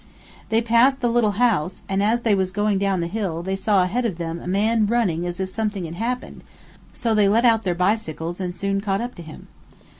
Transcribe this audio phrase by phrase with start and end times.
[0.49, 3.83] They passed the little house, and as they was going down the hill they saw
[3.83, 6.43] ahead of them a man running as if something had happened,
[6.91, 9.47] so they let out their bicycles and soon caught up to him.